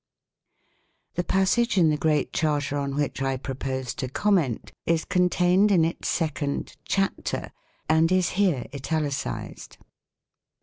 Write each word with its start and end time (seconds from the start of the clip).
THE 1.13 1.23
passage 1.23 1.77
in 1.77 1.91
the 1.91 1.95
Great 1.95 2.33
Charter 2.33 2.75
on 2.75 2.95
which 2.95 3.21
I 3.21 3.37
propose 3.37 3.93
to 3.93 4.09
comment 4.09 4.71
is 4.87 5.05
contained 5.05 5.69
in 5.71 5.85
its 5.85 6.07
second 6.09 6.75
"chapter," 6.87 7.51
and 7.87 8.11
is 8.11 8.29
here 8.29 8.65
italicized. 8.73 9.77